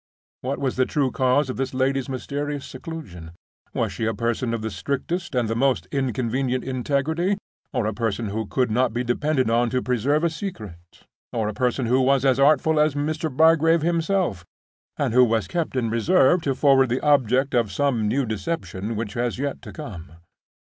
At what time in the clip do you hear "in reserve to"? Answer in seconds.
15.75-16.55